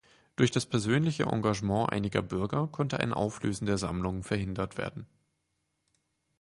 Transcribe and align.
Durch 0.35 0.49
das 0.49 0.65
persönliche 0.65 1.25
Engagement 1.27 1.91
einiger 1.91 2.23
Bürger 2.23 2.67
konnte 2.71 2.99
ein 2.99 3.13
Auflösen 3.13 3.67
der 3.67 3.77
Sammlung 3.77 4.23
verhindert 4.23 4.75
werden. 4.79 5.05